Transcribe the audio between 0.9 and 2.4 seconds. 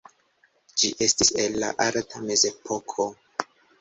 estis el la alta